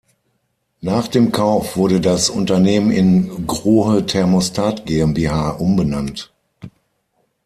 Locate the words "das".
2.01-2.31